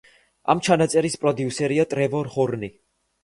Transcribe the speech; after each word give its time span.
ამ 0.53 0.61
ჩანაწერის 0.67 1.17
პროდიუსერია 1.25 1.85
ტრევორ 1.91 2.31
ჰორნი. 2.37 2.73